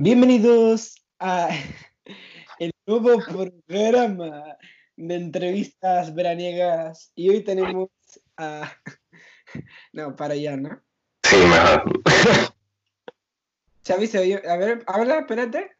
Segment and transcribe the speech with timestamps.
[0.00, 1.48] Bienvenidos a
[2.60, 3.20] el nuevo
[3.66, 4.56] programa
[4.94, 7.88] de entrevistas veraniegas y hoy tenemos
[8.36, 8.72] a...
[9.92, 10.80] No, para allá, ¿no?
[11.24, 11.82] Sí, mejor.
[13.86, 14.42] Xavi, se oye...
[14.48, 15.72] A ver, habla, espérate.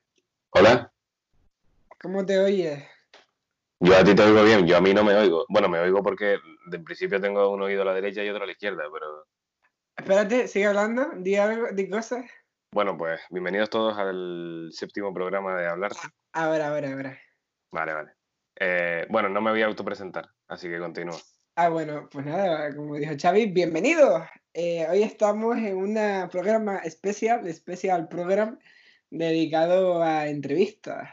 [0.50, 0.90] Hola.
[2.00, 2.82] ¿Cómo te oyes?
[3.78, 5.44] Yo a ti te oigo bien, yo a mí no me oigo.
[5.48, 8.46] Bueno, me oigo porque de principio tengo un oído a la derecha y otro a
[8.46, 9.26] la izquierda, pero...
[9.96, 12.24] Espérate, sigue hablando, di algo, di cosas.
[12.70, 16.08] Bueno, pues bienvenidos todos al séptimo programa de Hablarte.
[16.34, 17.18] A ver, a ver, a ver.
[17.72, 18.10] Vale, vale.
[18.60, 21.16] Eh, bueno, no me voy a autopresentar, así que continúo.
[21.56, 24.22] Ah, bueno, pues nada, como dijo Xavi, bienvenidos.
[24.52, 28.58] Eh, hoy estamos en un programa especial, especial program
[29.08, 31.08] dedicado a entrevistas,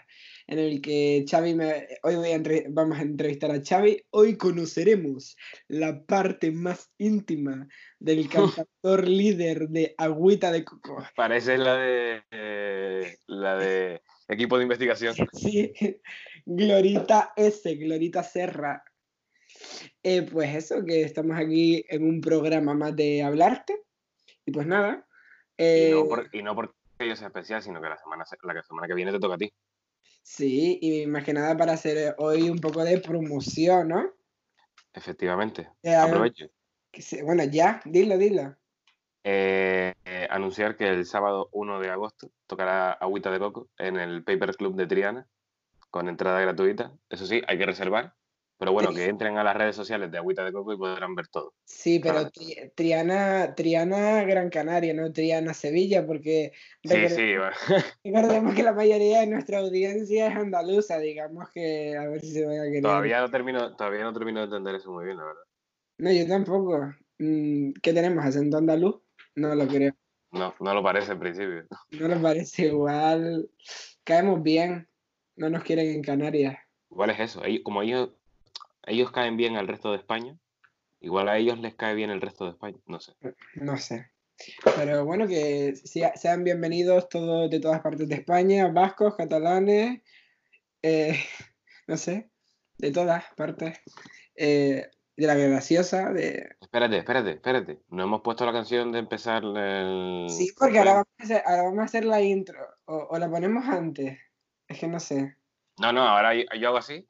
[0.47, 4.03] en el que Xavi me, hoy voy a entre- vamos a entrevistar a Xavi.
[4.11, 5.35] Hoy conoceremos
[5.67, 7.67] la parte más íntima
[7.99, 8.29] del
[8.63, 11.03] cantautor líder de Agüita de Coco.
[11.15, 15.15] Parece la de eh, la de equipo de investigación.
[15.33, 15.73] Sí,
[16.45, 18.83] Glorita S, Glorita Serra.
[20.03, 23.81] Eh, pues eso, que estamos aquí en un programa más de hablarte.
[24.45, 25.07] Y pues nada.
[25.57, 28.37] Y eh, no, por- y no porque yo sea especial, sino que la semana, se-
[28.43, 29.51] la semana que viene te toca a ti.
[30.25, 34.11] Sí, y más que nada para hacer hoy un poco de promoción, ¿no?
[34.91, 35.69] Efectivamente.
[35.83, 36.47] Eh, Aprovecho.
[36.93, 38.55] se- bueno, ya, dilo, dilo.
[39.23, 44.23] Eh, eh, anunciar que el sábado 1 de agosto tocará Agüita de Coco en el
[44.23, 45.27] Paper Club de Triana
[45.91, 46.91] con entrada gratuita.
[47.07, 48.15] Eso sí, hay que reservar.
[48.57, 51.27] Pero bueno, que entren a las redes sociales de Agüita de Coco y podrán ver
[51.27, 51.53] todo.
[51.65, 52.29] Sí, pero.
[52.31, 56.51] Tri- Triana, Triana Gran Canaria, no Triana Sevilla, porque
[56.83, 57.51] Sí, sí, va.
[58.03, 62.45] recordemos que la mayoría de nuestra audiencia es andaluza, digamos que a ver si se
[62.45, 62.81] van a querer.
[62.81, 65.41] todavía no termino, todavía no termino de entender eso muy bien, la verdad.
[65.97, 66.93] No, yo tampoco.
[67.19, 68.25] Mm, ¿Qué tenemos?
[68.25, 69.01] ¿Acento andaluz?
[69.35, 69.93] No lo creo.
[70.31, 71.65] No, no lo parece en principio.
[71.91, 73.49] No les parece igual.
[74.03, 74.87] Caemos bien.
[75.37, 76.57] No nos quieren en Canarias.
[76.91, 77.41] Igual es eso.
[77.63, 78.09] como ellos,
[78.87, 80.37] ellos caen bien al resto de España,
[80.99, 82.77] igual a ellos les cae bien el resto de España.
[82.85, 83.13] No sé.
[83.55, 84.11] No sé.
[84.75, 90.01] Pero bueno, que sea- sean bienvenidos todos de todas partes de España, vascos, catalanes,
[90.81, 91.17] eh,
[91.87, 92.29] no sé,
[92.77, 93.79] de todas partes.
[94.35, 96.57] Eh, de la graciosa, de...
[96.59, 97.79] Espérate, espérate, espérate.
[97.87, 100.25] No hemos puesto la canción de empezar el.
[100.29, 102.59] Sí, porque ahora vamos a hacer, ahora vamos a hacer la intro.
[102.83, 104.19] O, o la ponemos antes.
[104.67, 105.37] Es que no sé.
[105.79, 107.05] No, no, ahora yo yo hago así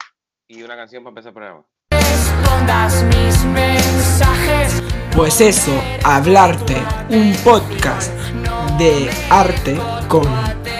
[0.48, 1.66] y una canción para empezar el programa.
[1.90, 4.84] respondas mis mensajes.
[5.16, 5.72] Pues eso,
[6.04, 6.76] Hablarte,
[7.10, 8.12] un podcast
[8.78, 10.26] de arte con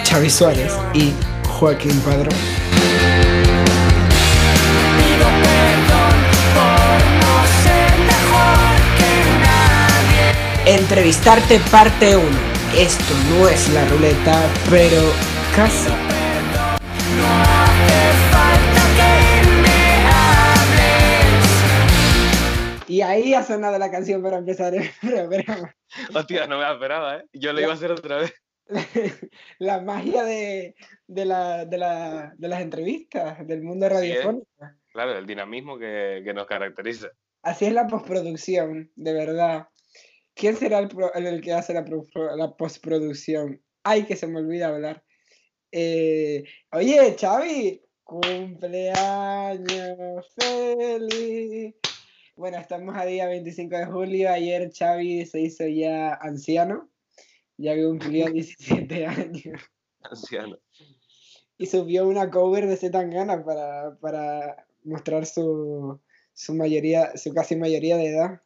[0.08, 1.12] Xavi Suárez y
[1.58, 2.34] Joaquín Padrón.
[10.66, 12.26] Entrevistarte parte 1.
[12.76, 15.00] Esto no es la ruleta, pero
[15.54, 15.88] casi.
[23.08, 25.74] Ahí ha sonado la canción para empezar el programa.
[26.14, 27.24] Hostia, no me la esperaba, ¿eh?
[27.32, 28.32] Yo lo iba a hacer otra vez.
[29.58, 30.74] La magia de,
[31.06, 33.94] de, la- de la- de las entrevistas, del mundo Sí, ¿eh?
[33.94, 34.46] radiofónico.
[34.92, 37.08] Claro, el dinamismo que, que nos caracteriza.
[37.42, 39.68] Así es la postproducción, de verdad.
[40.34, 42.04] ¿Quién será el, pro- el que hace la, pro-
[42.36, 43.62] la postproducción?
[43.84, 45.02] Ay, que se me olvida hablar.
[45.70, 48.96] Eh, oye, Xavi, cumpleaños
[50.34, 51.74] feliz.
[52.36, 54.30] Bueno, estamos a día 25 de julio.
[54.30, 56.90] Ayer Xavi se hizo ya anciano,
[57.56, 59.62] ya que cumplió 17 años.
[60.02, 60.58] Anciano.
[61.56, 65.98] Y subió una cover de Zetangana para, para mostrar su,
[66.34, 68.42] su mayoría, su casi mayoría de edad.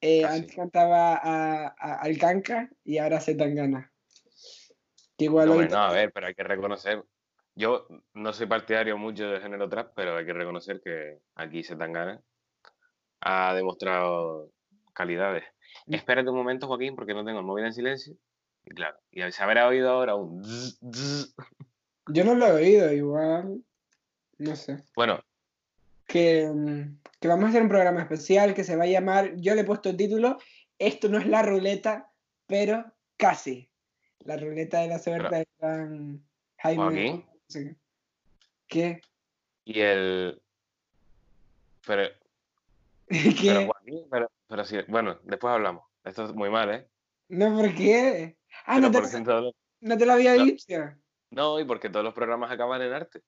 [0.00, 0.40] Eh, Casi.
[0.40, 3.92] antes cantaba a, a Alcanca y ahora Zetangana.
[5.18, 7.04] Igual No, hoy hombre, no, a ver, pero hay que reconocer.
[7.54, 12.20] Yo no soy partidario mucho de género trap, pero hay que reconocer que aquí Zetangana
[13.24, 14.50] ha demostrado
[14.92, 15.44] calidades.
[15.86, 15.94] Mm.
[15.94, 18.14] Espérate un momento, Joaquín, porque no tengo el móvil en silencio.
[18.64, 21.34] Y claro, y se habrá oído ahora un zzz, zzz.
[22.08, 23.62] Yo no lo he oído, igual.
[24.38, 24.82] No sé.
[24.94, 25.20] Bueno,
[26.06, 29.34] Que, mm, que vamos a hacer un programa especial que se va a llamar.
[29.36, 30.38] Yo le he puesto el título.
[30.78, 32.10] Esto no es la ruleta,
[32.46, 32.84] pero
[33.16, 33.70] casi.
[34.20, 36.22] La ruleta de la suerte de Gran
[36.58, 36.82] Jaime.
[36.82, 37.24] Joaquín.
[37.48, 37.70] sí.
[38.66, 39.00] ¿Qué?
[39.64, 40.42] y el.
[41.86, 42.23] Pero.
[43.40, 43.72] pero
[44.10, 45.84] pero, pero sí, bueno, después hablamos.
[46.04, 46.88] Esto es muy mal, ¿eh?
[47.28, 48.36] No, ¿por qué?
[48.66, 49.12] Ah, no te, los-
[49.80, 50.44] no te lo había No.
[50.44, 50.74] dicho.
[51.30, 53.22] No, y porque todos los programas acaban en arte.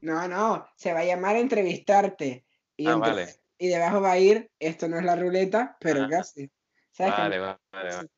[0.00, 2.44] No, no, se va a llamar entrevistarte.
[2.76, 3.26] Y, Ah, vale.
[3.58, 6.08] y debajo va a ir, esto no es la ruleta, pero Ah.
[6.10, 6.50] casi.
[6.92, 7.12] ¿Sabes?
[7.16, 8.08] Vale, vale, vale, vale.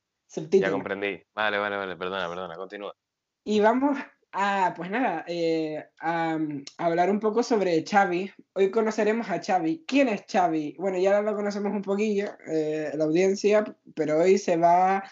[0.53, 1.23] Ya comprendí.
[1.35, 2.95] Vale, vale, vale, perdona, perdona, continúa.
[3.45, 3.99] Y vamos
[4.33, 6.39] a, pues nada, eh, a,
[6.79, 8.31] a hablar un poco sobre Xavi.
[8.55, 9.85] Hoy conoceremos a Xavi.
[9.87, 10.77] ¿Quién es Xavi?
[10.79, 15.03] Bueno, ya lo conocemos un poquillo, eh, la audiencia, pero hoy se va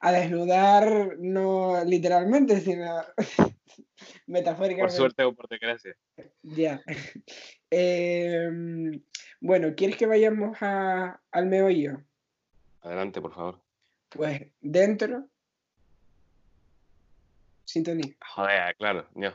[0.00, 3.52] a desnudar, no literalmente, sino Por
[4.26, 4.96] metafóricamente.
[4.96, 5.96] suerte o por desgracia.
[6.42, 6.82] Ya.
[7.76, 9.02] Em,
[9.40, 12.02] bueno, ¿quieres que vayamos a- al meollo?
[12.82, 13.60] Adelante, por favor.
[14.10, 15.28] Pues dentro.
[17.64, 18.14] Sintonía.
[18.34, 19.06] Joder, claro.
[19.14, 19.32] no.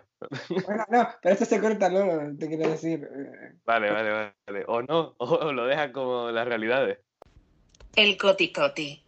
[0.50, 3.04] Bueno, no, pero esto se corta luego, te quiero decir.
[3.04, 4.66] eh, Vale, vale, vale.
[4.68, 7.00] O no, o lo dejas como las realidades.
[7.96, 9.04] El Coti Coti.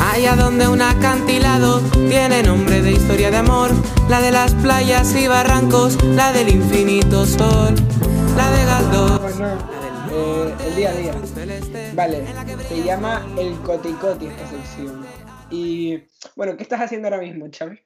[0.00, 3.70] Allá donde un acantilado tiene nombre de historia de amor,
[4.08, 7.74] la de las playas y barrancos, la del infinito sol,
[8.36, 9.18] la de Galdós.
[9.20, 11.12] Pues no, eh, el día a día.
[11.94, 12.24] Vale,
[12.68, 15.04] se llama el Coticoti esta sección.
[15.50, 16.02] Y
[16.36, 17.80] bueno, ¿qué estás haciendo ahora mismo, Xavi?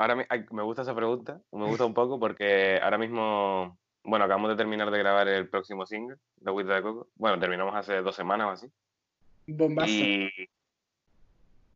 [0.00, 4.48] Ahora ay, me gusta esa pregunta, me gusta un poco porque ahora mismo, bueno, acabamos
[4.48, 7.10] de terminar de grabar el próximo single de Agüita de Coco.
[7.16, 8.66] Bueno, terminamos hace dos semanas o así.
[9.46, 9.90] Bombazo.
[9.90, 10.30] Y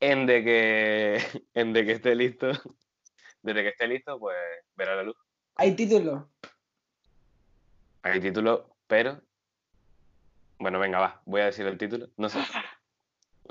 [0.01, 1.19] en de que
[1.53, 2.47] en de que esté listo,
[3.43, 4.39] desde que esté listo, pues
[4.75, 5.17] verá la luz.
[5.57, 6.31] Hay título.
[8.01, 9.21] Hay título, pero
[10.59, 12.09] bueno, venga, va, voy a decir el título.
[12.17, 12.39] No sé.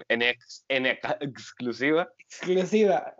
[0.08, 3.16] En, ex- en ex- exclusiva, Exclusiva.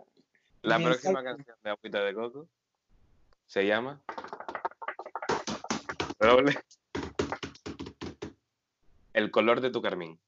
[0.64, 2.48] La próxima canción de Agüita de Coco
[3.46, 4.02] se llama
[6.18, 6.58] Doble.
[9.12, 10.18] El color de tu carmín.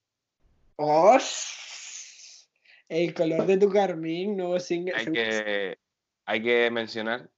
[0.76, 1.18] ¡Oh!
[2.88, 4.94] El color de tu carmín, nuevo single.
[4.94, 5.78] Hay que,
[6.26, 7.30] hay que mencionar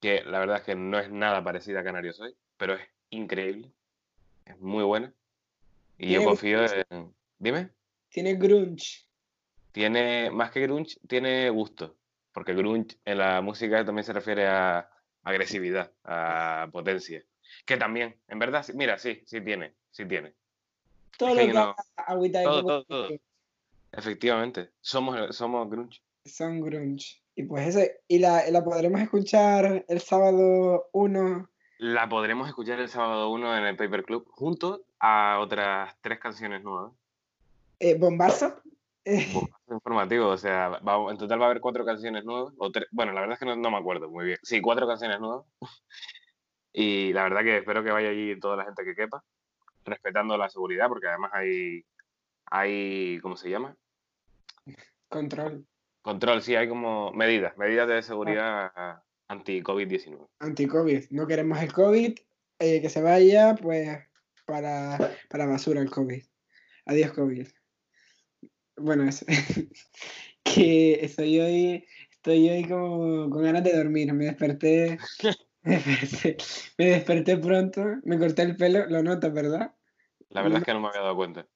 [0.00, 3.70] que la verdad es que no es nada parecida a Canario Soy, pero es increíble.
[4.44, 5.14] Es muy buena.
[5.96, 6.60] Y yo confío
[6.90, 7.14] en.
[7.38, 7.70] Dime.
[8.10, 9.06] Tiene grunge.
[9.70, 11.96] Tiene, más que grunge, tiene gusto.
[12.32, 14.88] Porque grunge en la música también se refiere a
[15.22, 17.22] agresividad, a potencia.
[17.66, 20.32] Que también, en verdad, mira, sí, sí tiene, sí tiene.
[21.18, 23.08] Todo Es que no- agüita todo, todo.
[23.92, 26.00] Efectivamente, somos, somos grunge.
[26.24, 27.20] son grunge.
[27.34, 31.48] Y pues ese, y la, la podremos escuchar el sábado 1.
[31.78, 36.62] La podremos escuchar el sábado 1 en el Paper Club, junto a otras tres canciones
[36.62, 36.92] nuevas.
[37.80, 38.60] Eh, bombazo.
[39.68, 42.52] Informativo, o sea, va- en total va a haber cuatro canciones nuevas.
[42.58, 44.38] O tres, bueno, la verdad es que no, no me acuerdo muy bien.
[44.42, 45.46] Sí, cuatro canciones nuevas.
[46.74, 49.22] Y la verdad que espero que vaya allí toda la gente que quepa,
[49.84, 51.84] respetando la seguridad, porque además hay,
[52.46, 53.76] hay ¿cómo se llama?
[55.10, 55.66] control.
[56.00, 58.72] Control, sí, hay como medidas, medidas de seguridad
[59.28, 60.26] anti-COVID-19.
[60.38, 61.10] Anti-COVID.
[61.10, 62.18] No queremos el COVID.
[62.58, 63.98] eh, que se vaya, pues,
[64.46, 64.98] para,
[65.28, 66.24] para basura el COVID.
[66.86, 67.48] Adiós, COVID.
[68.82, 69.24] Bueno, eso.
[70.42, 74.12] que estoy hoy, estoy hoy como con ganas de dormir.
[74.12, 74.98] Me desperté,
[75.62, 76.36] me desperté,
[76.78, 79.72] me desperté pronto, me corté el pelo, lo notas, ¿verdad?
[80.30, 81.46] La verdad es que no me había dado cuenta.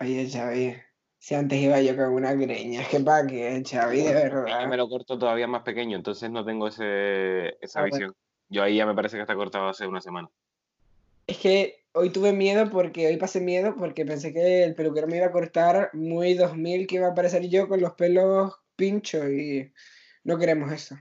[0.00, 0.76] Oye, Xavi,
[1.18, 4.22] si antes iba yo con una greña, es que pa' qué, Xavi, de Es que
[4.22, 4.68] verdad.
[4.68, 7.94] me lo corto todavía más pequeño, entonces no tengo ese, esa Ah, bueno.
[7.94, 8.14] visión.
[8.48, 10.28] Yo ahí ya me parece que está cortado hace una semana.
[11.26, 15.16] Es que hoy tuve miedo porque hoy pasé miedo porque pensé que el peluquero me
[15.16, 19.72] iba a cortar muy 2000 que iba a aparecer yo con los pelos pinchos y
[20.22, 20.96] no queremos eso.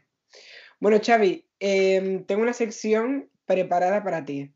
[0.79, 4.53] Bueno, Xavi, em, tengo una sección preparada para ti.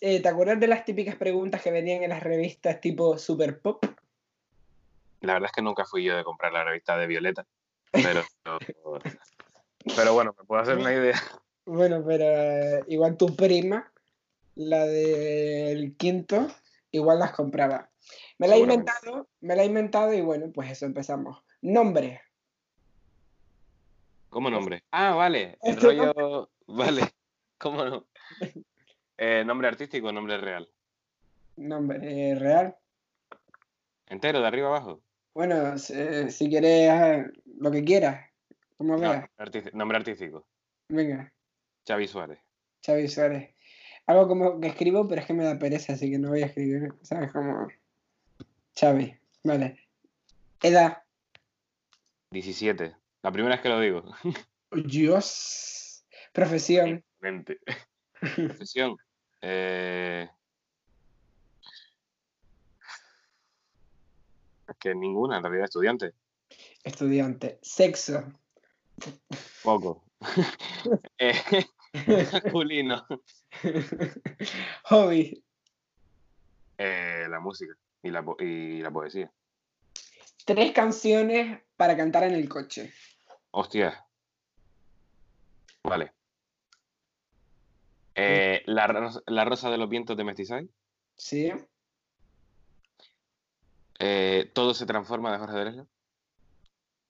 [0.00, 3.84] Eh, ¿te acuerdas de las típicas preguntas que venían en las revistas tipo Super Pop?
[5.20, 7.46] La verdad es que nunca fui yo de comprar la revista de Violeta,
[7.92, 8.22] pero,
[9.96, 11.20] pero bueno, me puedo hacer una idea.
[11.64, 13.91] Bueno, pero eh, igual tu prima,
[14.54, 16.48] la del quinto,
[16.90, 17.90] igual las compraba.
[18.38, 21.42] Me la he inventado, me la he inventado y bueno, pues eso empezamos.
[21.62, 22.20] Nombre.
[24.28, 24.82] ¿Cómo nombre?
[24.90, 26.50] Ah, vale, el Esto no- rollo...
[26.66, 27.02] Vale,
[27.58, 28.06] ¿cómo no?
[29.18, 30.68] Eh, nombre artístico o nombre real.
[31.56, 31.98] Nombre
[32.30, 32.76] eh, real.
[34.06, 35.02] ¿Entero, de arriba abajo?
[35.34, 37.24] Bueno, si, si quieres ah,
[37.58, 38.30] lo que quieras,
[38.78, 39.12] como veas.
[39.16, 40.46] nombre artístico- nombre artístico.
[40.88, 41.32] Venga,
[41.86, 42.38] Xavi Suárez.
[42.86, 43.51] Xavi Suárez.
[44.06, 46.46] Algo como que escribo, pero es que me da pereza, así que no voy a
[46.46, 47.30] escribir, ¿sabes?
[47.32, 47.68] Como
[48.78, 49.78] Xavi, vale.
[50.60, 51.02] Edad.
[52.30, 52.96] 17.
[53.22, 54.04] La primera vez que lo digo.
[54.70, 56.04] Dios.
[56.32, 57.04] Profesión.
[57.20, 57.60] Mente.
[58.36, 58.96] Profesión.
[59.40, 60.28] Eh...
[64.68, 66.14] Es que ninguna, en realidad, estudiante.
[66.82, 67.58] Estudiante.
[67.62, 68.32] Sexo.
[69.62, 70.04] Poco.
[71.18, 71.34] Eh,
[72.32, 73.06] masculino.
[74.84, 75.44] Hobby.
[76.78, 79.30] Eh, la música y la, y la poesía.
[80.44, 82.92] Tres canciones para cantar en el coche.
[83.50, 84.04] Hostia.
[85.84, 86.12] Vale.
[88.14, 90.68] Eh, la, la Rosa de los Vientos de Mestizay.
[91.16, 91.52] Sí.
[93.98, 95.86] Eh, Todo se transforma de Jorge Drexler.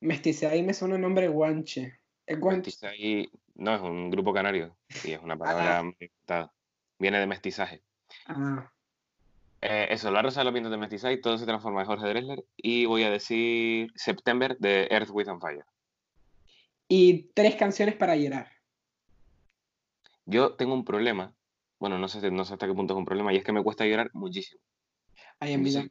[0.01, 1.99] Mestizay me suena el nombre guanche.
[2.27, 6.53] Mestizay no es un grupo canario y es una palabra muy inventada.
[6.99, 7.83] Viene de mestizaje.
[8.27, 8.71] Ah,
[9.61, 12.45] Eh, eso, La Rosa de los Vientos de Mestizay, Todo se transforma de Jorge Drexler.
[12.57, 15.65] Y voy a decir September de Earth, With and Fire.
[16.89, 18.51] Y tres canciones para llorar.
[20.27, 21.33] Yo tengo un problema.
[21.79, 23.33] Bueno, no sé, no sé hasta qué punto es un problema.
[23.33, 24.61] Y es que me cuesta llorar muchísimo.
[25.39, 25.91] Ay, en.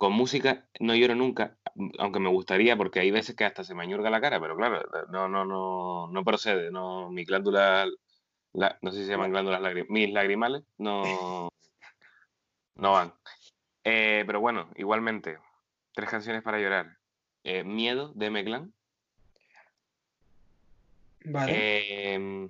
[0.00, 1.58] Con música no lloro nunca,
[1.98, 4.80] aunque me gustaría, porque hay veces que hasta se me añurga la cara, pero claro,
[5.10, 7.86] no, no, no, no procede, no, mi glándula,
[8.54, 11.02] la- no sé si se llaman glándulas lagrimales, mis lagrimales no,
[12.76, 13.12] no van.
[13.84, 15.36] Eh, pero bueno, igualmente,
[15.92, 16.96] tres canciones para llorar.
[17.44, 18.72] Eh, Miedo de M-Clan.
[21.26, 22.14] Vale.
[22.14, 22.48] Em,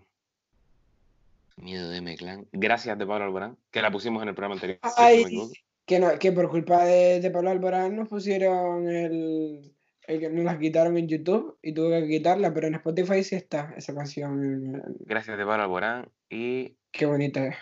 [1.57, 2.47] Miedo de M-Clan.
[2.53, 4.79] Gracias de Pablo Alborán, que la pusimos en el programa anterior.
[4.97, 5.51] Ay.
[5.91, 9.75] Que, no, que por culpa de, de Pablo Alborán nos pusieron el,
[10.07, 13.35] el que nos la quitaron en YouTube y tuve que quitarla, pero en Spotify sí
[13.35, 14.81] está esa canción.
[15.01, 16.09] Gracias de Pablo Alborán.
[16.29, 17.57] Y, Qué bonita es.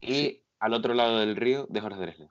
[0.00, 0.42] y Sí.
[0.58, 2.28] Al otro lado del río de Jorge Drexler.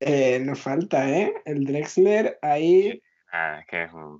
[0.00, 1.34] Eh, nos falta, ¿eh?
[1.44, 3.02] El Drexler ahí.
[3.30, 4.18] Ah, es que es un.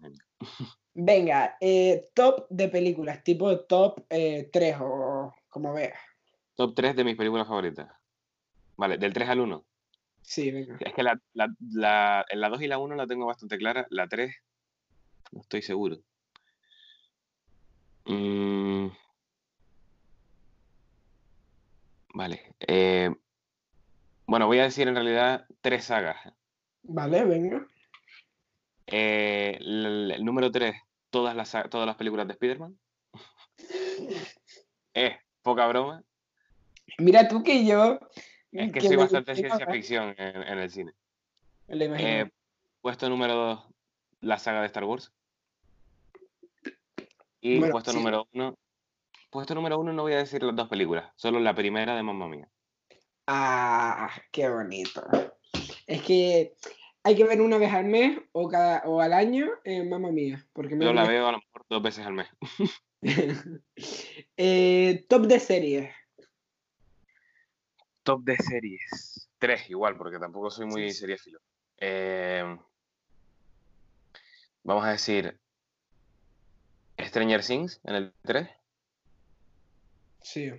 [0.93, 5.99] Venga, eh, top de películas, tipo top eh, 3 o como veas.
[6.55, 7.89] Top 3 de mis películas favoritas.
[8.79, 9.65] Vale, del 3 al 1.
[10.23, 10.77] Sí, venga.
[10.81, 13.87] Es que la, la, la, la 2 y la 1 la tengo bastante clara.
[13.91, 14.35] La 3,
[15.33, 15.99] no estoy seguro.
[18.07, 18.87] Mm,
[22.15, 22.55] Vale.
[22.61, 23.11] eh,
[24.27, 26.17] bueno, voy a decir en realidad tres sagas.
[26.85, 27.67] Vale, venga.
[28.87, 30.75] Eh, el, el número 3,
[31.11, 32.79] todas las, todas las películas de Spider-Man.
[34.95, 36.03] Es poca broma.
[36.99, 38.01] Mira tú que yo.
[38.53, 40.93] Es que soy bastante ciencia ficción en, en el cine.
[41.69, 42.31] Eh,
[42.81, 43.67] puesto número 2,
[44.21, 45.13] la saga de Star Wars.
[47.41, 47.97] Y puesto sí.
[47.97, 48.55] número 1.
[49.31, 52.29] Puesto número 1 no voy a decir las dos películas, solo la primera de Mamma
[52.29, 52.49] Mía.
[53.27, 55.07] Ah, qué bonito.
[55.87, 56.55] Es que
[57.03, 60.47] hay que ver una vez al mes o, cada, o al año, eh, mamá mía.
[60.53, 62.29] Porque Yo la veo a lo mejor dos veces al mes.
[64.37, 65.91] Eh, top de series.
[68.09, 69.29] Top de series.
[69.39, 71.41] Tres igual, porque tampoco soy muy Sí, seriéfilo.
[71.77, 72.59] Eh,
[74.63, 75.39] vamos a decir
[76.99, 78.49] Stranger Things en el 3.
[80.23, 80.51] Sí.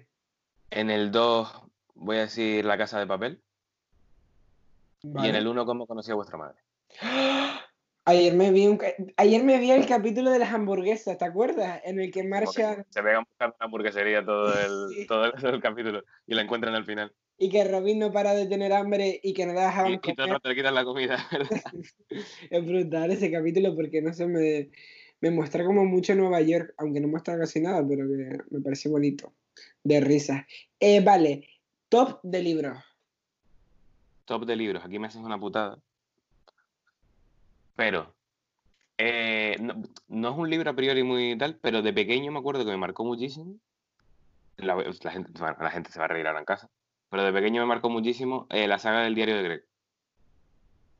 [0.70, 1.63] En el 2
[1.96, 3.41] voy a decir La Casa de Papel.
[5.01, 6.60] Y en el 1 cómo conocí a vuestra madre.
[8.06, 8.79] Ayer me vi un
[9.18, 11.82] ayer me vi el capítulo de las hamburguesas, ¿te acuerdas?
[11.84, 15.08] En el que marcha se pegan buscando una hamburguesería todo el, Sí.
[15.08, 17.12] todo, el, todo el capítulo y la encuentran al final.
[17.39, 20.13] Y que Robin no para de tener hambre y que no la dejaban Y, y
[20.13, 20.34] todo el comer.
[20.34, 21.74] rato le quitan la comida, ¿verdad?
[22.51, 24.69] Es brutal ese capítulo porque no sé, me,
[25.22, 28.89] me muestra como mucho Nueva York, aunque no muestra casi nada, pero que me parece
[28.89, 29.34] bonito.
[29.84, 30.48] De risa.
[30.79, 31.48] Eh, vale,
[31.89, 32.77] top de libros.
[34.25, 35.79] Top de libros, aquí me haces una putada.
[37.75, 38.13] Pero,
[38.98, 42.65] eh, no, no es un libro a priori muy tal, pero de pequeño me acuerdo
[42.65, 43.55] que me marcó muchísimo.
[44.58, 46.69] La, la gente, la gente se va a reír ahora en casa.
[47.10, 49.66] Pero de pequeño me marcó muchísimo eh, la saga del diario de Greg.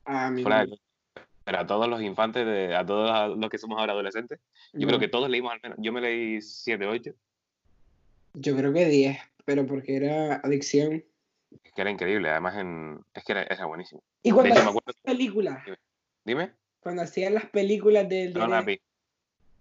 [0.04, 0.82] A mí Fuera de me- coña.
[1.44, 4.38] Pero a todos los infantes, de, a todos los que somos ahora adolescentes,
[4.72, 5.78] yo creo que todos leímos al menos.
[5.80, 7.12] Yo me leí 7, 8,
[8.34, 11.02] Yo creo que 10, pero porque era adicción.
[11.64, 12.30] es que era increíble.
[12.30, 14.02] Además, en, es que era, era buenísimo.
[14.22, 15.64] Y cuando hecho, acuerdo- las películas,
[16.24, 18.46] Dime, cuando hacían las películas del no.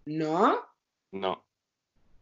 [0.05, 0.65] No,
[1.11, 1.45] No,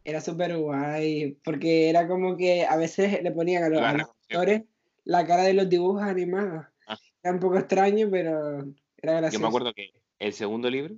[0.08, 3.92] era súper guay, porque era como que a veces le ponían a los, La a
[3.92, 4.40] los revolución.
[4.40, 4.62] actores
[5.04, 6.66] la cara de los dibujos animados.
[6.88, 6.98] Ah.
[7.22, 8.60] Era un poco extraño, pero
[9.02, 9.42] era Yo gracioso.
[9.42, 10.96] me acuerdo que el segundo libro,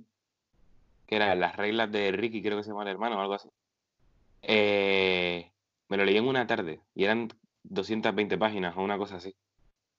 [1.06, 3.48] que era Las reglas de Ricky, creo que se llama el hermano o algo así,
[4.42, 5.50] eh,
[5.88, 7.28] me lo leí en una tarde y eran
[7.64, 9.34] 220 páginas o una cosa así.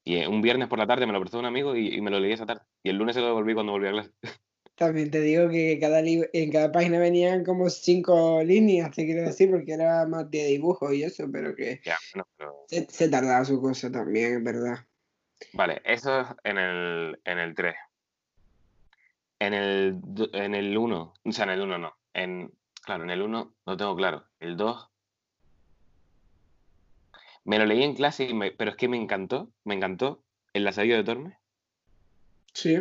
[0.06, 2.12] Y eh, un viernes por la tarde me lo prestó un amigo y, y me
[2.12, 2.64] lo leí esa tarde.
[2.82, 4.12] Y el lunes se lo devolví cuando volví a clase.
[4.82, 9.52] También te digo que cada en cada página venían como cinco líneas, te quiero decir,
[9.52, 13.46] porque era más de dibujo y eso, pero que Ya, bueno, pero- se, se tardaba
[13.46, 14.80] su cosa también, es verdad.
[15.54, 17.76] Vale, eso es en el, en el 3.
[19.38, 20.00] En el,
[20.34, 21.94] en el 1, o sea, en el 1 no.
[22.16, 22.52] En,
[22.84, 24.26] claro, en el 1 lo tengo claro.
[24.40, 24.90] El 2.
[27.44, 30.24] Me lo leí en clase, y me- pero es que me encantó, me encantó
[30.54, 31.38] el lazarillo de Tormes.
[32.56, 32.80] Sí.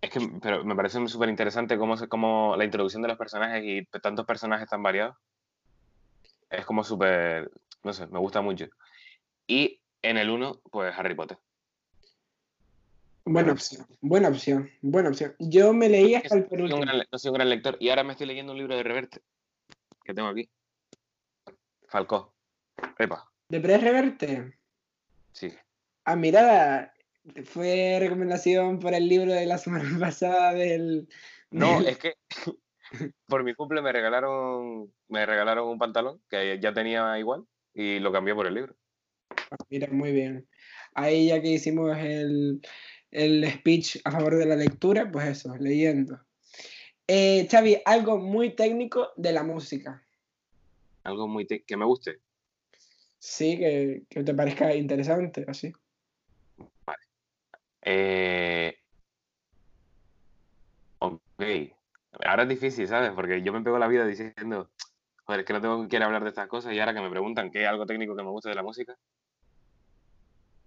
[0.00, 3.84] Es que pero me parece súper interesante cómo, cómo la introducción de los personajes y
[4.00, 5.16] tantos personajes tan variados.
[6.50, 7.50] Es como súper,
[7.82, 8.66] no sé, me gusta mucho.
[9.46, 11.38] Y en el 1, pues Harry Potter.
[13.24, 15.34] Buena opción, buena opción, buena opción.
[15.38, 16.82] Yo me leí hasta el penúltimo.
[16.84, 19.20] no soy un gran lector y ahora me estoy leyendo un libro de Reverte
[20.02, 20.48] que tengo aquí.
[21.88, 22.32] Falcó.
[22.98, 24.58] Epa, ¿De Press Reverte?
[25.32, 25.52] sí.
[26.04, 26.94] Ah, mira,
[27.44, 31.08] fue recomendación por el libro de la semana pasada del...
[31.50, 32.14] No, del- es que
[33.26, 37.44] por mi cumple me regalaron, me regalaron un pantalón que ya tenía igual
[37.74, 38.76] y lo cambié por el libro.
[39.70, 40.48] Mira, muy bien.
[40.94, 42.60] Ahí ya que hicimos el,
[43.10, 46.20] el speech a favor de la lectura, pues eso, leyendo.
[47.06, 50.02] Eh, Xavi, algo muy técnico de la música.
[51.04, 52.18] Algo muy que me guste.
[53.18, 55.72] Sí, que, que te parezca interesante, así.
[57.90, 58.76] Eh,
[60.98, 61.20] ok.
[62.24, 63.12] Ahora es difícil, ¿sabes?
[63.12, 64.70] Porque yo me pego la vida diciendo,
[65.24, 67.08] joder, es que no tengo que quiere hablar de estas cosas y ahora que me
[67.10, 68.94] preguntan qué es algo técnico que me guste de la música.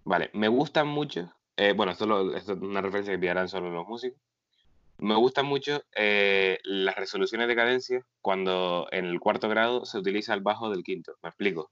[0.03, 3.69] Vale, me gustan mucho, eh, bueno, esto, lo- esto es una referencia que pillarán solo
[3.69, 4.19] los músicos.
[4.97, 10.33] Me gustan mucho eh, las resoluciones de cadencia cuando en el cuarto grado se utiliza
[10.33, 11.17] el bajo del quinto.
[11.21, 11.71] ¿Me explico?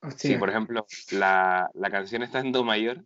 [0.00, 0.38] Si, Hostia.
[0.38, 3.04] por ejemplo, la, la canción está en Do mayor,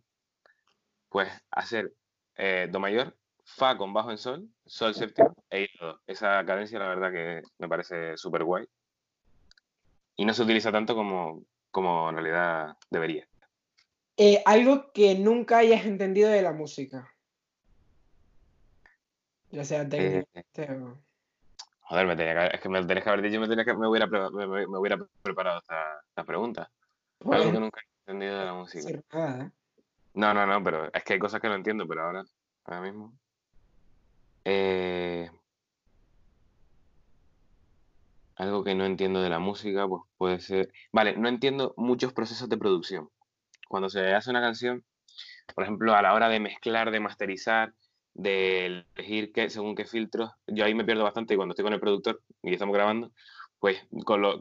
[1.13, 1.93] pues hacer
[2.35, 3.15] eh, Do mayor,
[3.45, 6.01] Fa con bajo en Sol, Sol séptimo e Do.
[6.07, 8.65] Esa cadencia, la verdad, que me parece súper guay.
[10.15, 13.27] Y no se utiliza tanto como, como en realidad debería.
[14.17, 17.13] Eh, algo que nunca hayas entendido de la música.
[19.51, 20.97] Ya sea técnicamente o...
[21.81, 23.87] Joder, me tenía que, es que me tenés que haber dicho, me, tenía que, me,
[23.87, 26.71] hubiera, me, hubiera preparado esta, esta pregunta.
[27.29, 28.89] Algo que nunca he entendido de la música.
[28.89, 29.51] ¿eh?
[30.13, 32.23] No, no, no, pero es que hay cosas que no entiendo, pero ahora,
[32.65, 33.13] ahora mismo.
[34.45, 35.29] Eh,
[38.35, 40.71] algo que no entiendo de la música, pues puede ser.
[40.91, 43.09] Vale, no entiendo muchos procesos de producción.
[43.67, 44.83] Cuando se hace una canción,
[45.55, 47.73] por ejemplo, a la hora de mezclar, de masterizar,
[48.13, 48.65] de
[48.97, 52.21] elegir según qué filtros, yo ahí me pierdo bastante y cuando estoy con el productor
[52.43, 53.11] y estamos grabando,
[53.59, 53.87] pues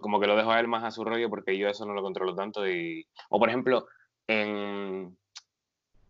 [0.01, 2.03] como que lo dejo a él más a su rollo porque yo eso no lo
[2.03, 2.69] controlo tanto.
[2.69, 3.07] Y...
[3.31, 3.87] O por ejemplo,
[4.27, 5.17] en,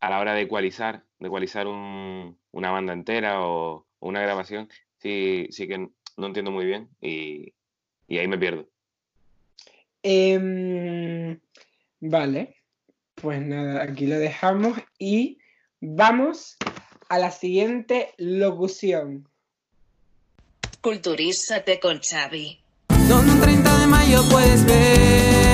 [0.03, 4.69] a la hora de ecualizar, de ecualizar un- una banda entera o, o una grabación,
[4.99, 7.55] sí, sí que no entiendo muy bien y,
[8.09, 8.69] y ahí me pierdo.
[10.03, 11.38] Em,
[12.01, 12.57] vale,
[13.15, 15.38] pues nada, aquí lo dejamos y
[15.81, 16.57] vamos
[17.09, 19.29] a la siguiente locución.
[20.81, 22.59] Culturízate con Xavi.
[23.09, 25.52] Donde un 30 de mayo puedes ver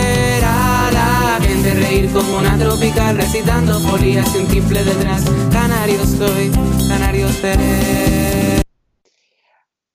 [1.75, 5.25] reír como una tropical recitando folías y un timple detrás.
[5.53, 6.51] Canario soy,
[6.89, 8.63] canario seré.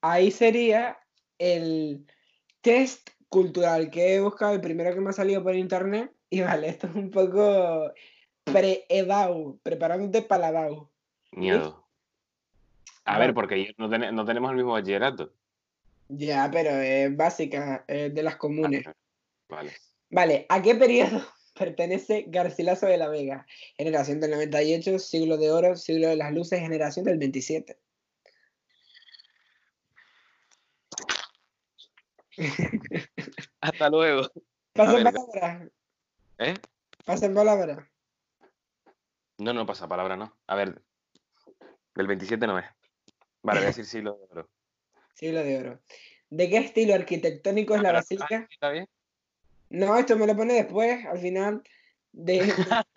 [0.02, 0.98] Ahí sería
[1.38, 2.06] el
[2.62, 6.12] test cultural que he buscado, el primero que me ha salido por internet.
[6.30, 7.92] Y vale, esto es un poco
[8.44, 10.90] pre-EBAU, preparándote para la EBAU.
[11.32, 11.88] Miedo.
[13.06, 15.32] A ver, porque no, tene- no tenemos el mismo bachillerato.
[16.10, 18.86] Ya, pero es básica, es de las comunes.
[19.50, 19.72] Vale.
[20.10, 21.22] Vale, ¿a qué periodo
[21.54, 23.46] pertenece Garcilaso de la Vega?
[23.78, 27.78] Generación del 98, siglo de oro, siglo de las luces, generación del 27.
[33.62, 34.30] Hasta luego.
[34.74, 35.70] Pasen palabra,
[36.40, 36.54] ¿Eh?
[37.06, 37.90] pasen palabra.
[39.38, 40.36] No, no pasa palabra, no.
[40.48, 40.82] A ver,
[41.96, 42.66] del 27 no es.
[43.44, 44.50] Vale, voy a decir siglo de oro.
[45.16, 45.80] Siglo de oro.
[46.32, 48.36] ¿De qué estilo arquitectónico es la Ah, basílica?
[48.42, 48.90] ah, ¿Está bien?
[49.74, 51.64] No, esto me lo pone después, al final.
[52.12, 52.38] De...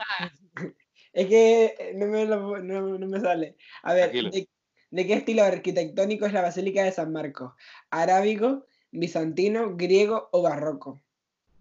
[1.12, 3.56] es que eh, no me, lo- no- no me sale.
[3.82, 4.12] A ver.
[4.12, 4.48] ¿de,
[4.90, 7.54] de qué estilo arquitectónico es la Basílica de San Marcos?
[7.90, 11.02] ¿Arábigo, bizantino, griego o barroco?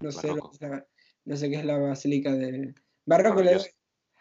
[0.02, 0.52] No sé, Barroco.
[0.60, 0.86] la-
[1.24, 2.76] no sé qué es la Basílica de...
[3.06, 3.70] Barroco le doy.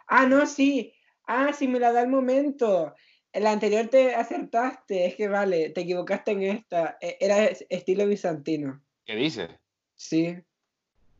[0.06, 0.94] Ah, no, sí.
[1.26, 2.94] Ah, sí, me la da el momento.
[3.32, 6.98] En la anterior te acertaste, es que vale, te equivocaste en esta.
[7.00, 8.80] E- Era es- estilo bizantino.
[9.04, 9.50] ¿Qué dices?
[9.96, 10.36] Sí.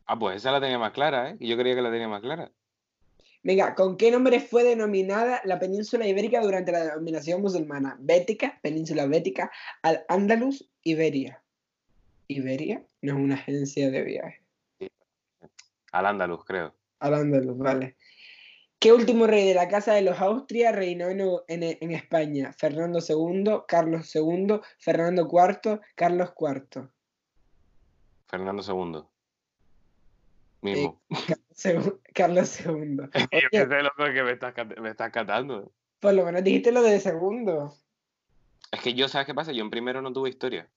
[0.05, 1.37] Ah, pues esa la tenía más clara, ¿eh?
[1.39, 2.51] Y yo creía que la tenía más clara.
[3.43, 7.95] Venga, ¿con qué nombre fue denominada la península ibérica durante la dominación musulmana?
[7.99, 9.51] Bética, península bética,
[9.83, 11.43] Al-Ándalus, Iberia.
[12.27, 12.83] ¿Iberia?
[13.01, 14.41] No es una agencia de viaje.
[15.91, 16.73] Al andaluz, creo.
[16.99, 17.95] Al-Ándalus, vale.
[18.79, 22.51] ¿Qué último rey de la Casa de los Austria reinó en, en- en España?
[22.57, 26.89] Fernando II, Carlos II, Fernando IV, Carlos IV.
[28.27, 29.03] Fernando II.
[30.65, 31.01] Mismo.
[31.53, 32.97] Segu- Carlos II.
[33.31, 35.71] Yo qué sé, loco, que me estás, cat- me estás catando.
[35.99, 37.73] Por lo menos dijiste lo de segundo.
[38.71, 39.51] Es que yo, ¿sabes qué pasa?
[39.51, 40.67] Yo en primero no tuve historia.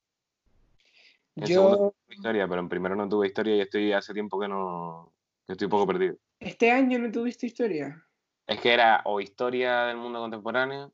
[1.37, 4.38] En segundo Yo tuve historia, pero en primero no tuve historia y estoy hace tiempo
[4.38, 5.12] que no.
[5.46, 6.16] que estoy un poco perdido.
[6.38, 8.05] este año no tuviste historia.
[8.46, 10.92] Es que era o historia del mundo contemporáneo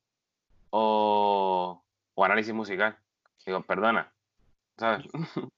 [0.71, 2.97] o, o análisis musical.
[3.45, 4.13] Digo, perdona,
[4.79, 5.05] ¿sabes?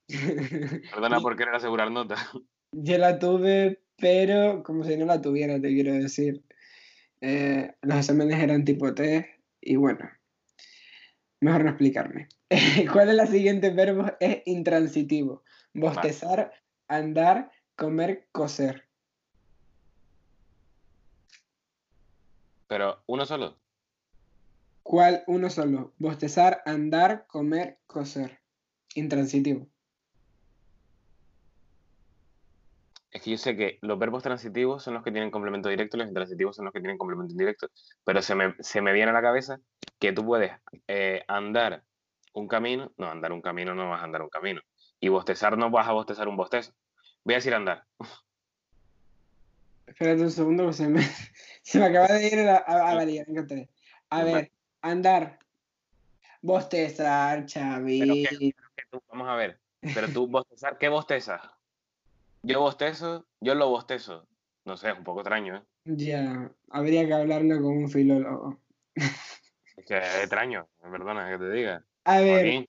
[0.90, 2.20] Perdona por querer asegurar notas.
[2.78, 6.42] Yo la tuve, pero como si no la tuviera, te quiero decir.
[7.22, 9.26] Eh, los exámenes eran tipo test
[9.62, 10.10] y bueno,
[11.40, 12.28] mejor no explicarme.
[12.92, 14.12] ¿Cuál es la siguiente verbo?
[14.20, 15.42] Es intransitivo.
[15.72, 16.52] Bostezar,
[16.86, 18.84] andar, comer, coser.
[22.68, 23.56] Pero uno solo.
[24.82, 25.24] ¿Cuál?
[25.26, 25.94] Uno solo.
[25.98, 28.38] Bostezar, andar, comer, coser.
[28.94, 29.66] Intransitivo.
[33.16, 36.00] Es que yo sé que los verbos transitivos son los que tienen complemento directo y
[36.00, 37.68] los intransitivos son los que tienen complemento indirecto.
[38.04, 39.58] Pero se me, se me viene a la cabeza
[39.98, 40.52] que tú puedes
[40.86, 41.82] eh, andar
[42.34, 42.92] un camino.
[42.98, 44.60] No, andar un camino no vas a andar un camino.
[45.00, 46.74] Y bostezar no vas a bostezar un bostezo.
[47.24, 47.84] Voy a decir andar.
[49.86, 51.00] Espérate un segundo que se me,
[51.62, 53.68] se me acaba de ir a, a, a me encantaría.
[54.10, 54.52] A ver,
[54.82, 55.38] andar.
[56.42, 57.98] Bostezar, Xavi.
[57.98, 59.58] Pero que- que tú- vamos a ver.
[59.80, 61.40] Pero tú bostezar, ¿qué bostezas?
[62.46, 64.28] Yo bostezo, yo lo bostezo.
[64.64, 65.62] No sé, es un poco extraño, ¿eh?
[65.84, 68.60] Ya, habría que hablarlo con un filólogo.
[68.94, 71.84] Es que es extraño, perdona que te diga.
[72.04, 72.66] A ver, Joaquín.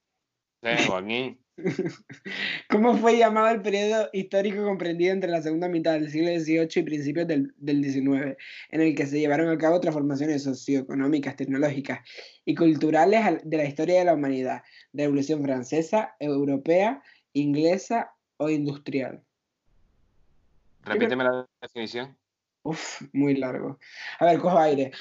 [0.63, 1.39] Sí, Joaquín.
[2.69, 6.83] ¿cómo fue llamado el periodo histórico comprendido entre la segunda mitad del siglo XVIII y
[6.83, 8.37] principios del, del XIX,
[8.69, 11.99] en el que se llevaron a cabo transformaciones socioeconómicas, tecnológicas
[12.45, 14.63] y culturales al- de la historia de la humanidad?
[14.93, 17.01] Revolución francesa, europea,
[17.33, 19.23] inglesa o industrial.
[20.87, 22.17] Repíteme la definición.
[22.63, 23.77] Uf, muy largo.
[24.19, 24.91] A ver, cojo aire.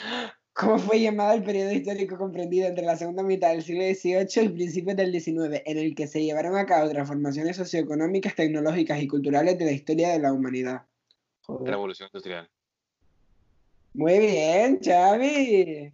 [0.53, 4.49] ¿Cómo fue llamado el periodo histórico comprendido entre la segunda mitad del siglo XVIII y
[4.49, 9.59] principios del XIX, en el que se llevaron a cabo transformaciones socioeconómicas, tecnológicas y culturales
[9.59, 10.87] de la historia de la humanidad?
[11.43, 11.71] Joder.
[11.71, 12.49] Revolución industrial.
[13.93, 15.93] Muy bien, Xavi.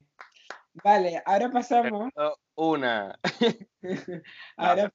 [0.85, 2.13] Vale, ahora pasamos,
[2.55, 3.19] Una.
[4.57, 4.93] ahora,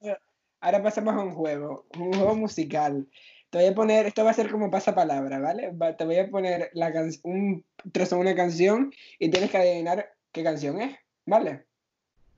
[0.62, 3.05] ahora pasamos a un juego, un juego musical.
[3.49, 5.71] Te voy a poner, esto va a ser como pasapalabra, ¿vale?
[5.71, 9.57] Va- te voy a poner la can- un trozo de una canción y tienes que
[9.57, 11.65] adivinar qué canción es, ¿vale?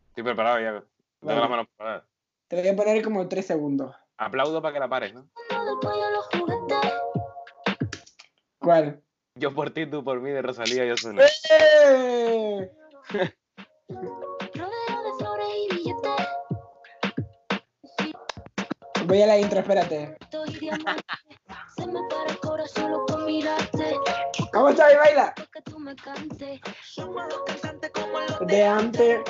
[0.10, 0.72] Estoy preparado ya.
[0.72, 0.86] Tengo
[1.22, 1.40] Vale.
[1.42, 2.04] las manos preparadas.
[2.48, 3.96] Te voy a poner como tres segundos.
[4.18, 5.28] Aplaudo para que la pares, ¿no?
[8.60, 9.02] ¿Cuál?
[9.36, 11.24] Yo por ti, tú por mí, de Rosalía y Ozuna.
[11.50, 12.72] ¡Eh!
[19.10, 20.16] Voy a la intro, espérate.
[24.54, 25.34] ¿Cómo Xavi baila?
[28.46, 29.22] De antes.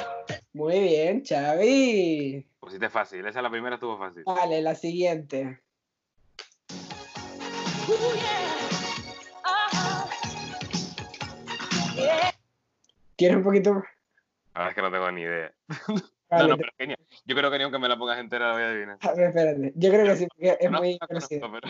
[0.51, 2.45] Muy bien, Xavi.
[2.59, 3.25] Pusiste fácil.
[3.25, 4.23] Esa la primera estuvo fácil.
[4.25, 5.61] Vale, la siguiente.
[13.15, 13.75] ¿Quieres un poquito?
[14.55, 15.53] La verdad es que no tengo ni idea.
[16.29, 16.99] Vale, no, no, pero genial.
[17.25, 18.97] Yo creo que ni aunque me la pongas entera la voy a adivinar.
[19.01, 19.73] a ver, espérate.
[19.75, 21.61] Yo creo que sí, porque es No, muy no pero-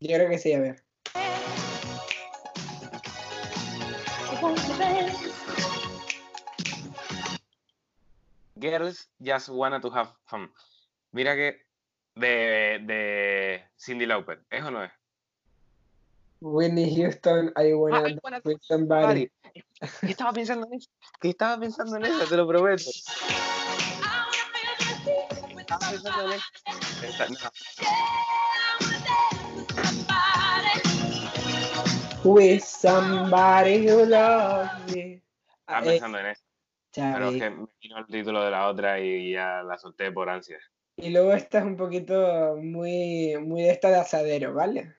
[0.00, 0.84] Yo creo que sí, a ver.
[8.58, 10.48] Girls just wanna to have fun.
[11.12, 11.56] Mira que
[12.16, 14.40] de, de Cindy Lauper.
[14.50, 14.90] ¿Es o no es?
[16.40, 19.30] Whitney Houston, I wanna Ah, I dance wanna with somebody.
[20.02, 20.88] Estaba pensando en eso.
[21.22, 22.90] Estaba pensando en eso, te lo prometo.
[26.04, 26.44] En eso.
[27.02, 27.38] Esta- no.
[32.24, 35.22] With somebody who loves me.
[35.60, 36.42] Estaba Eh, pensando en eso.
[36.92, 40.28] Pero es que me vino el título de la otra y ya la solté por
[40.28, 40.58] ansia.
[40.96, 44.96] Y luego esta es un poquito muy, muy de esta de asadero, ¿vale?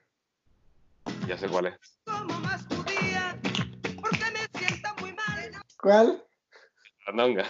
[1.28, 1.76] Ya sé cuál es.
[5.82, 6.24] ¿Cuál?
[7.08, 7.46] Andonga.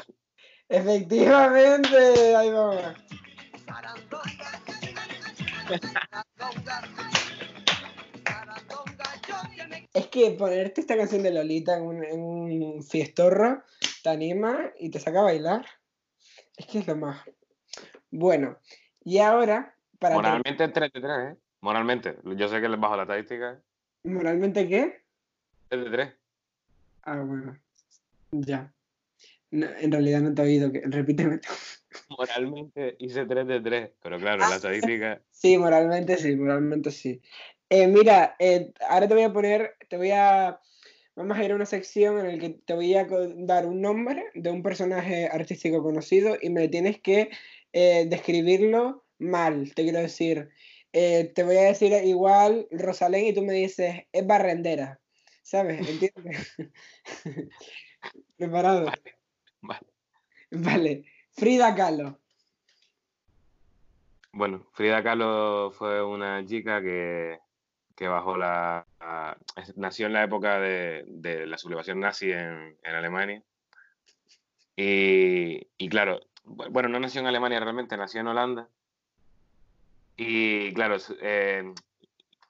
[0.67, 2.81] Efectivamente, ahí vamos.
[9.93, 13.63] Es que ponerte esta canción de Lolita en un, en un fiestorro
[14.03, 15.65] te anima y te saca a bailar.
[16.57, 17.21] Es que es lo más.
[18.11, 18.57] Bueno,
[19.03, 21.37] y ahora, para Moralmente es 3 de 3, ¿eh?
[21.61, 22.17] Moralmente.
[22.23, 23.61] Yo sé que bajo la estadística
[24.03, 25.03] ¿Moralmente qué?
[25.69, 26.13] es de 3.
[27.03, 27.57] Ah, bueno.
[28.31, 28.73] Ya.
[29.51, 30.71] No, en realidad no te he oído.
[30.71, 30.81] Que...
[30.85, 31.39] Repíteme.
[32.09, 33.91] Moralmente hice 3 de 3.
[34.01, 35.21] Pero claro, la estadística.
[35.31, 37.21] Sí, moralmente sí, moralmente sí.
[37.69, 40.59] Eh, mira, eh, ahora te voy a poner, te voy a,
[41.15, 44.25] vamos a ir a una sección en la que te voy a dar un nombre
[44.33, 47.29] de un personaje artístico conocido y me tienes que
[47.71, 49.73] eh, describirlo mal.
[49.73, 50.49] Te quiero decir,
[50.91, 54.99] eh, te voy a decir igual Rosalén y tú me dices, es barrendera.
[55.43, 55.87] ¿Sabes?
[55.87, 56.55] ¿Entiendes?
[58.37, 58.91] ¿Preparado?
[59.61, 59.87] Vale.
[60.51, 61.03] Vale.
[61.31, 62.17] Frida Kahlo.
[64.31, 67.39] Bueno, Frida Kahlo fue una chica que,
[67.95, 68.85] que bajó la...
[69.75, 73.43] nació en la época de, de la sublevación nazi en, en Alemania.
[74.75, 78.69] Y, y claro, bu- bueno, no nació en Alemania realmente, nació en Holanda.
[80.15, 81.73] Y claro, eh,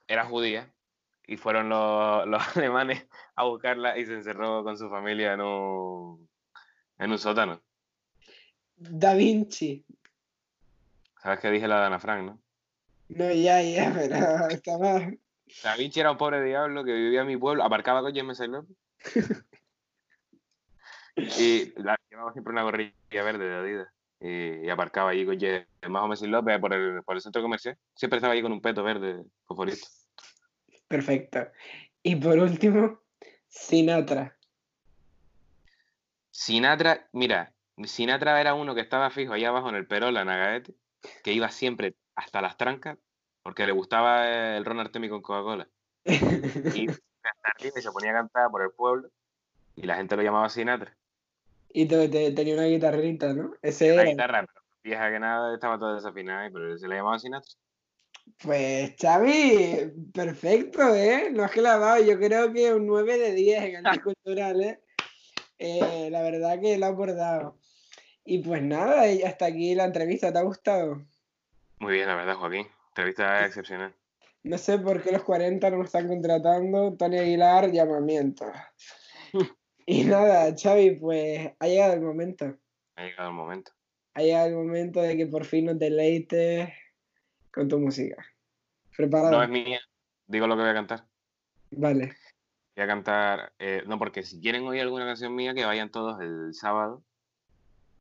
[0.08, 0.68] era judía
[1.26, 6.28] y fueron los, los alemanes a buscarla y se encerró con su familia en un,
[6.98, 7.60] en un sótano.
[8.80, 9.84] Da Vinci.
[11.22, 12.40] ¿Sabes qué dije la de Ana Frank, no?
[13.08, 15.18] No, ya, ya, pero está mal.
[15.62, 18.76] Da Vinci era un pobre diablo que vivía en mi pueblo, aparcaba con James López.
[21.16, 23.88] y la- llevaba siempre una gorrilla verde de Adidas.
[24.22, 27.42] Y, y aparcaba allí con James más o menos López por el, por el centro
[27.42, 27.76] comercial.
[27.94, 29.86] Siempre estaba allí con un peto verde favorito.
[30.88, 31.48] Perfecto.
[32.02, 33.02] Y por último,
[33.48, 34.36] Sinatra.
[36.30, 37.52] Sinatra, mira,
[37.84, 40.74] Sinatra era uno que estaba fijo allá abajo en el Perola, en Agaete,
[41.24, 42.98] que iba siempre hasta las trancas
[43.42, 45.68] porque le gustaba el ron Artemi con Coca-Cola.
[47.62, 49.10] Y se ponía a cantar por el pueblo
[49.76, 50.96] y la gente lo llamaba Sinatra.
[51.72, 53.52] Y te- te- tenía una guitarrita, ¿no?
[53.62, 54.10] Ese La era.
[54.10, 57.50] guitarra, pero vieja que nada, estaba toda desafinada, pero se le llamaba Sinatra.
[58.42, 61.30] Pues Xavi, perfecto, ¿eh?
[61.32, 64.60] No es que la ha dado, yo creo que un 9 de 10 en anticultural,
[64.62, 64.80] ¿eh?
[65.58, 67.58] Eh, La verdad que lo ha abordado.
[68.30, 71.04] Y pues nada, y hasta aquí la entrevista, ¿te ha gustado?
[71.80, 72.64] Muy bien, la verdad, Joaquín.
[72.90, 73.92] Entrevista excepcional.
[74.44, 76.94] No sé por qué los 40 no me están contratando.
[76.96, 78.46] Tony Aguilar, llamamiento.
[79.84, 82.56] Y nada, Xavi, pues ha llegado el momento.
[82.94, 83.72] Ha llegado el momento.
[84.14, 86.68] Ha llegado el momento de que por fin nos deleites
[87.52, 88.24] con tu música.
[88.96, 89.32] ¿Preparado?
[89.32, 89.80] No es mía,
[90.28, 91.04] digo lo que voy a cantar.
[91.72, 92.14] Vale.
[92.76, 96.20] Voy a cantar, eh, no, porque si quieren oír alguna canción mía, que vayan todos
[96.20, 97.02] el sábado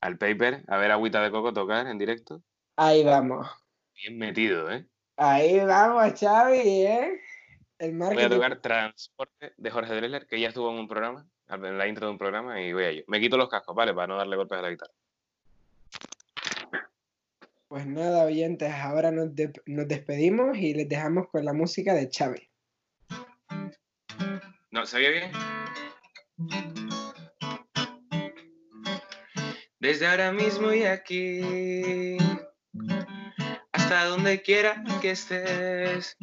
[0.02, 2.42] al Paper a ver Agüita de Coco tocar en directo.
[2.76, 3.48] Ahí vamos.
[3.96, 4.86] Bien metido, ¿eh?
[5.18, 7.22] Ahí vamos, Xavi, ¿eh?
[7.78, 8.30] El Voy a marketing.
[8.36, 12.12] tocar Transporte de Jorge Drexler, que ya estuvo en un programa, en la intro de
[12.14, 13.04] un programa, y voy a ello.
[13.08, 13.94] Me quito los cascos, ¿vale?
[13.94, 14.94] Para no darle golpes a la guitarra.
[17.68, 22.10] Pues nada, oyentes, ahora nos, de- nos despedimos y les dejamos con la música de
[22.12, 22.50] Xavi.
[24.72, 24.86] ¿No?
[24.86, 26.79] ¿Se oye bien?
[29.80, 32.18] Desde ahora mismo y aquí,
[33.72, 36.18] hasta donde quiera que estés,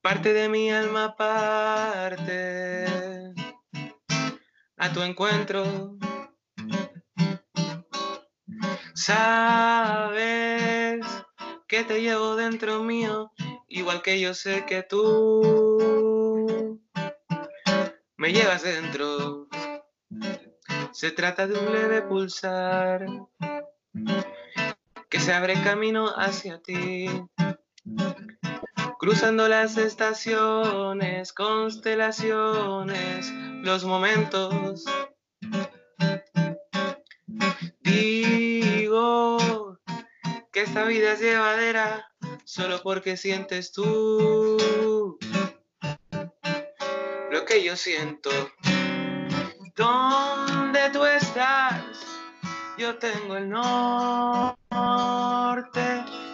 [0.00, 2.86] parte de mi alma parte
[4.76, 5.96] a tu encuentro.
[8.94, 11.04] Sabes
[11.66, 13.32] que te llevo dentro mío,
[13.66, 16.80] igual que yo sé que tú
[18.16, 19.43] me llevas dentro.
[21.04, 23.04] Se trata de un leve pulsar
[25.10, 27.04] que se abre camino hacia ti.
[28.98, 33.30] Cruzando las estaciones, constelaciones,
[33.62, 34.86] los momentos.
[37.80, 39.78] Digo
[40.52, 42.10] que esta vida es llevadera
[42.46, 45.18] solo porque sientes tú
[47.30, 48.30] lo que yo siento.
[50.84, 51.82] ¿Dónde tú estás?
[52.76, 54.04] Yo tengo el norte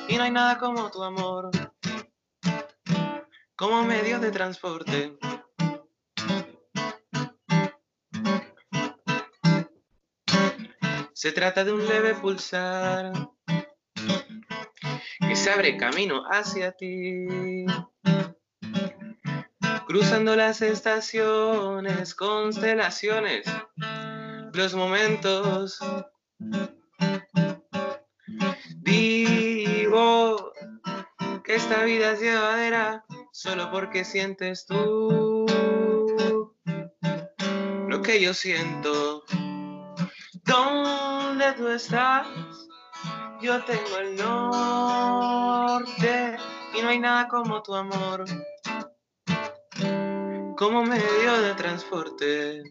[0.09, 1.53] y no hay nada como tu amor,
[3.55, 5.17] como medio de transporte.
[11.13, 13.13] Se trata de un leve pulsar
[15.21, 17.67] que se abre camino hacia ti.
[19.87, 23.45] Cruzando las estaciones, constelaciones,
[24.55, 25.79] los momentos.
[28.83, 30.53] Digo
[31.45, 35.47] que esta vida es llevadera solo porque sientes tú
[37.89, 39.25] lo que yo siento.
[40.45, 42.27] ¿Dónde tú estás?
[43.41, 45.61] Yo tengo el norte
[46.77, 48.25] y no hay nada como tu amor,
[50.57, 52.63] como medio de transporte.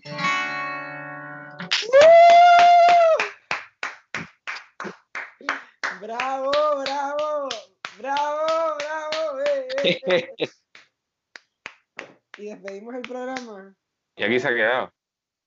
[6.01, 7.49] ¡Bravo, bravo!
[7.97, 9.39] ¡Bravo, bravo!
[9.45, 10.49] eh, eh, eh.
[12.37, 13.75] y despedimos el programa.
[14.15, 14.93] Y aquí se ha quedado.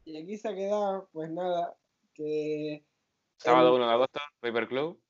[0.04, 1.74] Y aquí se ha quedado, pues nada,
[2.14, 2.84] que
[3.38, 5.00] Sábado El- 1 de agosto, Paper Club.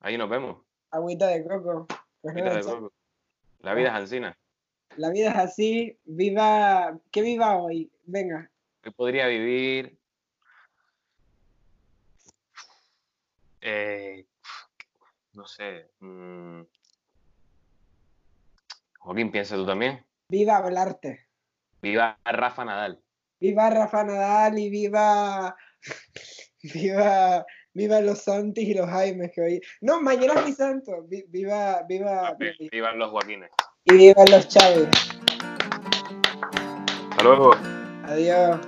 [0.00, 0.62] Ahí nos vemos.
[0.90, 1.86] agüita de coco.
[2.20, 2.92] Pues nada, de coco.
[3.60, 4.38] La vida es ansina.
[4.96, 8.50] la vida es así, viva, que viva hoy, venga.
[8.84, 9.98] Hoy podría vivir.
[13.62, 14.26] eh,
[15.34, 15.90] no sé.
[16.00, 16.62] mm,
[19.00, 20.04] Joaquín, piensa tú también.
[20.28, 21.26] Viva hablarte.
[21.82, 23.00] Viva Rafa Nadal.
[23.40, 25.54] Viva Rafa Nadal y viva.
[26.74, 27.44] Viva.
[27.76, 29.60] Viva los Santis y los Jaimes que hoy.
[29.80, 31.02] No, mañana es mi santo.
[31.08, 32.36] Vi- Viva, viva.
[32.70, 33.50] Vivan los Joaquines.
[33.84, 34.88] Y viva los Chávez.
[37.10, 37.50] Hasta luego.
[38.04, 38.60] Adiós.